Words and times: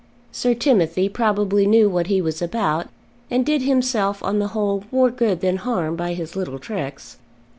Sir 0.31 0.55
Timothy 0.55 1.07
probably 1.09 1.67
knew 1.67 1.87
what 1.87 2.07
he 2.07 2.21
was 2.23 2.41
about, 2.41 2.87
and 3.29 3.45
did 3.45 3.61
himself 3.61 4.23
on 4.23 4.39
the 4.39 4.47
whole 4.57 4.83
more 4.91 5.11
good 5.11 5.41
than 5.41 5.57
harm 5.57 5.95
by 5.95 6.15
his 6.15 6.35
little 6.35 6.57
tricks. 6.57 7.17